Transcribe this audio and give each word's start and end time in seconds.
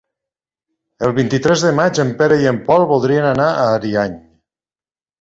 El 1.07 1.13
vint-i-tres 1.17 1.67
de 1.67 1.75
maig 1.81 2.03
en 2.05 2.15
Pere 2.23 2.41
i 2.47 2.51
en 2.55 2.59
Pol 2.73 2.89
voldrien 2.95 3.31
anar 3.37 3.49
a 3.55 3.71
Ariany. 3.79 4.21